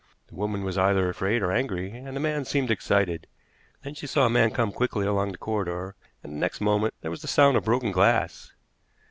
[0.29, 3.27] The woman was either afraid or angry, and the man seemed excited.
[3.83, 5.93] Then she saw a man come quickly along the corridor,
[6.23, 8.51] and the next moment there was the sound of broken glass.